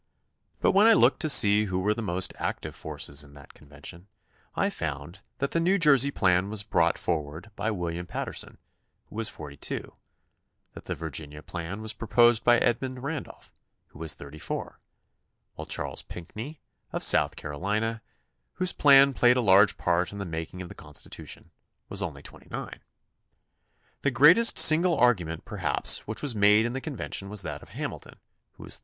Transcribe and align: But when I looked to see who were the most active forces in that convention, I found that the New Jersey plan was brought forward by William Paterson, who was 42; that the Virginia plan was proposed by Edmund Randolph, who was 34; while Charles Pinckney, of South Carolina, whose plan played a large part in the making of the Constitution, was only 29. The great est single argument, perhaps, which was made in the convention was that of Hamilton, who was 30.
But 0.61 0.71
when 0.71 0.87
I 0.87 0.93
looked 0.93 1.19
to 1.19 1.29
see 1.29 1.65
who 1.65 1.77
were 1.79 1.93
the 1.93 2.01
most 2.01 2.33
active 2.39 2.73
forces 2.73 3.23
in 3.23 3.35
that 3.35 3.53
convention, 3.53 4.07
I 4.55 4.71
found 4.71 5.19
that 5.37 5.51
the 5.51 5.59
New 5.59 5.77
Jersey 5.77 6.09
plan 6.09 6.49
was 6.49 6.63
brought 6.63 6.97
forward 6.97 7.51
by 7.55 7.69
William 7.69 8.07
Paterson, 8.07 8.57
who 9.11 9.15
was 9.17 9.29
42; 9.29 9.93
that 10.73 10.85
the 10.85 10.95
Virginia 10.95 11.43
plan 11.43 11.83
was 11.83 11.93
proposed 11.93 12.43
by 12.43 12.57
Edmund 12.57 13.03
Randolph, 13.03 13.51
who 13.89 13.99
was 13.99 14.15
34; 14.15 14.79
while 15.53 15.67
Charles 15.67 16.01
Pinckney, 16.01 16.59
of 16.91 17.03
South 17.03 17.35
Carolina, 17.35 18.01
whose 18.53 18.73
plan 18.73 19.13
played 19.13 19.37
a 19.37 19.41
large 19.41 19.77
part 19.77 20.11
in 20.11 20.17
the 20.17 20.25
making 20.25 20.63
of 20.63 20.69
the 20.69 20.73
Constitution, 20.73 21.51
was 21.89 22.01
only 22.01 22.23
29. 22.23 22.79
The 24.01 24.09
great 24.09 24.39
est 24.39 24.57
single 24.57 24.97
argument, 24.97 25.45
perhaps, 25.45 26.07
which 26.07 26.23
was 26.23 26.33
made 26.33 26.65
in 26.65 26.73
the 26.73 26.81
convention 26.81 27.29
was 27.29 27.43
that 27.43 27.61
of 27.61 27.69
Hamilton, 27.69 28.15
who 28.53 28.63
was 28.63 28.77
30. 28.77 28.79